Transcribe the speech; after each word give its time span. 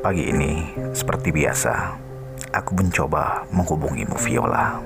Pagi 0.00 0.32
ini, 0.32 0.64
seperti 0.96 1.28
biasa, 1.28 1.92
aku 2.56 2.72
mencoba 2.72 3.44
menghubungimu 3.52 4.16
Viola. 4.16 4.80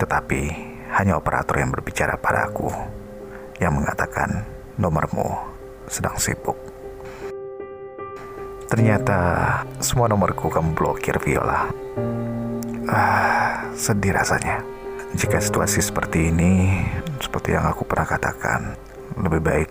Tetapi 0.00 0.40
hanya 0.88 1.20
operator 1.20 1.60
yang 1.60 1.68
berbicara 1.68 2.16
padaku 2.16 2.72
yang 3.60 3.76
mengatakan 3.76 4.48
nomormu 4.80 5.36
sedang 5.84 6.16
sibuk. 6.16 6.56
Ternyata 8.72 9.20
semua 9.84 10.08
nomorku 10.08 10.48
kamu 10.48 10.72
blokir 10.72 11.20
Viola. 11.20 11.68
Ah, 12.88 13.68
sedih 13.76 14.16
rasanya. 14.16 14.64
Jika 15.12 15.44
situasi 15.44 15.84
seperti 15.84 16.32
ini, 16.32 16.80
seperti 17.20 17.52
yang 17.52 17.68
aku 17.68 17.84
pernah 17.84 18.08
katakan, 18.08 18.80
lebih 19.20 19.44
baik 19.44 19.68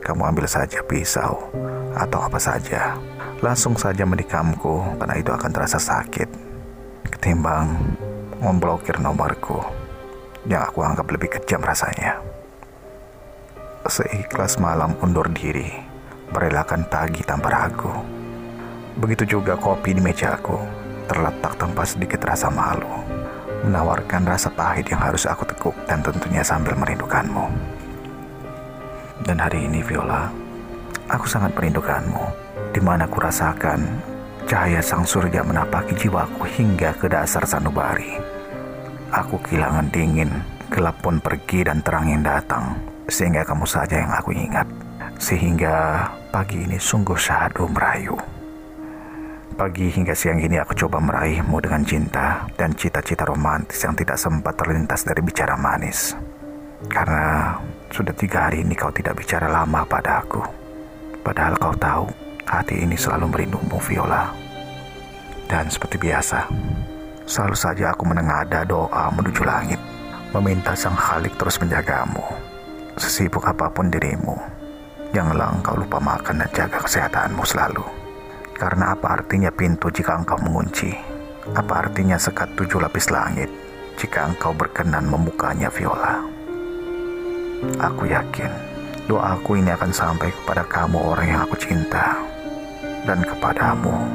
kamu 0.00 0.32
ambil 0.32 0.48
saja 0.48 0.80
pisau 0.80 1.52
atau 1.96 2.20
apa 2.22 2.38
saja 2.38 2.94
langsung 3.40 3.74
saja 3.74 4.04
menikamku 4.04 5.00
karena 5.00 5.14
itu 5.16 5.32
akan 5.32 5.50
terasa 5.50 5.80
sakit 5.80 6.28
ketimbang 7.10 7.96
memblokir 8.40 8.96
nomorku 8.96 9.60
yang 10.48 10.64
aku 10.64 10.80
anggap 10.80 11.04
lebih 11.12 11.28
kejam 11.36 11.60
rasanya. 11.60 12.16
Seikhlas 13.84 14.56
malam 14.62 14.94
undur 15.02 15.26
diri, 15.34 15.68
merelakan 16.32 16.86
pagi 16.86 17.20
tanpa 17.26 17.52
ragu. 17.52 17.90
Begitu 18.96 19.36
juga 19.36 19.56
kopi 19.56 19.96
di 19.96 20.02
mejaku, 20.04 20.56
terletak 21.10 21.58
tanpa 21.58 21.84
sedikit 21.84 22.22
rasa 22.22 22.48
malu, 22.52 22.88
menawarkan 23.66 24.24
rasa 24.28 24.52
pahit 24.52 24.88
yang 24.88 25.00
harus 25.00 25.26
aku 25.26 25.44
tekuk 25.48 25.76
dan 25.88 26.04
tentunya 26.04 26.44
sambil 26.44 26.76
merindukanmu. 26.78 27.50
Dan 29.26 29.36
hari 29.36 29.68
ini 29.68 29.84
Viola, 29.84 30.32
aku 31.10 31.26
sangat 31.26 31.50
merindukanmu 31.58 32.22
di 32.70 32.78
mana 32.78 33.10
kurasakan 33.10 33.82
cahaya 34.46 34.78
sang 34.78 35.02
surya 35.02 35.42
menapaki 35.42 35.94
jiwaku 35.98 36.46
hingga 36.46 36.94
ke 36.94 37.10
dasar 37.10 37.42
sanubari. 37.46 38.14
Aku 39.10 39.42
kehilangan 39.42 39.90
dingin, 39.90 40.30
gelap 40.70 41.02
pun 41.02 41.18
pergi 41.18 41.66
dan 41.66 41.82
terang 41.82 42.06
yang 42.06 42.22
datang, 42.22 42.78
sehingga 43.10 43.42
kamu 43.42 43.66
saja 43.66 43.98
yang 43.98 44.10
aku 44.14 44.30
ingat. 44.30 44.66
Sehingga 45.18 46.06
pagi 46.30 46.62
ini 46.62 46.78
sungguh 46.78 47.18
syahdu 47.18 47.66
merayu. 47.66 48.14
Pagi 49.58 49.92
hingga 49.92 50.14
siang 50.16 50.40
ini 50.40 50.56
aku 50.56 50.72
coba 50.86 51.02
meraihmu 51.02 51.58
dengan 51.60 51.84
cinta 51.84 52.48
dan 52.54 52.72
cita-cita 52.72 53.28
romantis 53.28 53.82
yang 53.84 53.92
tidak 53.92 54.16
sempat 54.16 54.56
terlintas 54.56 55.04
dari 55.04 55.20
bicara 55.20 55.58
manis. 55.58 56.16
Karena 56.88 57.60
sudah 57.92 58.14
tiga 58.16 58.48
hari 58.48 58.64
ini 58.64 58.72
kau 58.72 58.88
tidak 58.94 59.20
bicara 59.20 59.50
lama 59.52 59.84
pada 59.84 60.24
aku. 60.24 60.59
Padahal 61.20 61.54
kau 61.60 61.76
tahu, 61.76 62.08
Hati 62.50 62.82
ini 62.82 62.98
selalu 62.98 63.30
merindumu, 63.30 63.78
Viola. 63.78 64.26
Dan 65.46 65.70
seperti 65.70 66.02
biasa, 66.02 66.50
selalu 67.22 67.54
saja 67.54 67.94
aku 67.94 68.02
menengada 68.10 68.66
doa 68.66 69.06
menuju 69.14 69.46
langit, 69.46 69.78
meminta 70.34 70.74
Sang 70.74 70.98
Khalik 70.98 71.38
terus 71.38 71.62
menjagamu. 71.62 72.26
Sesibuk 72.98 73.46
apa 73.46 73.70
pun 73.70 73.86
dirimu, 73.86 74.34
janganlah 75.14 75.54
engkau 75.54 75.78
lupa 75.78 76.02
makan 76.02 76.42
dan 76.42 76.50
jaga 76.50 76.82
kesehatanmu 76.82 77.46
selalu. 77.46 77.86
Karena 78.50 78.98
apa 78.98 79.22
artinya 79.22 79.54
pintu 79.54 79.86
jika 79.94 80.18
engkau 80.18 80.42
mengunci? 80.42 80.90
Apa 81.54 81.86
artinya 81.86 82.18
sekat 82.18 82.58
tujuh 82.58 82.82
lapis 82.82 83.14
langit 83.14 83.46
jika 83.94 84.26
engkau 84.26 84.50
berkenan 84.58 85.06
membukanya, 85.06 85.70
Viola? 85.70 86.18
Aku 87.78 88.10
yakin 88.10 88.69
doaku 89.10 89.58
ini 89.58 89.74
akan 89.74 89.90
sampai 89.90 90.30
kepada 90.30 90.62
kamu 90.70 90.94
orang 90.94 91.26
yang 91.26 91.42
aku 91.42 91.58
cinta 91.58 92.14
dan 93.02 93.26
kepadamu, 93.26 94.06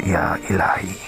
ya 0.00 0.32
ilahi. 0.48 1.07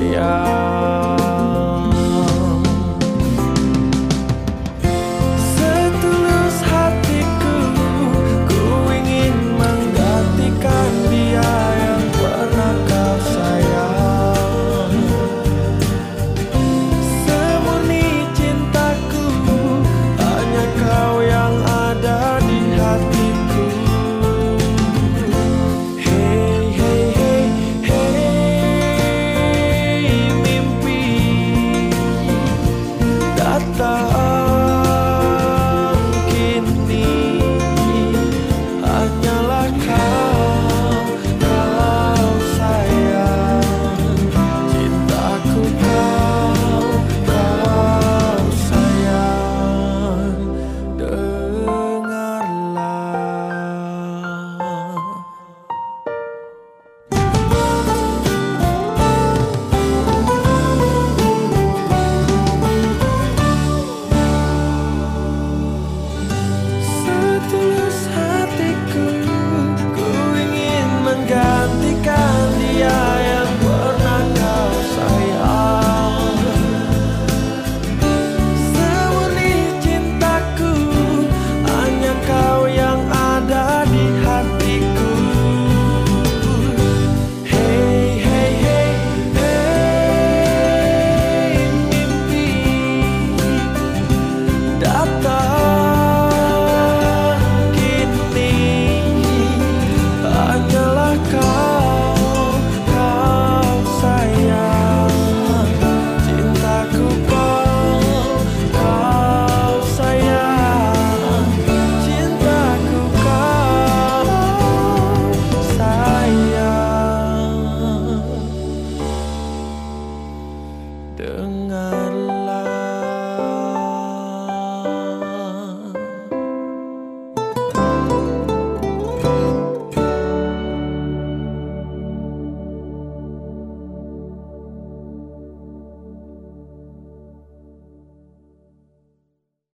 yeah. 0.00 0.49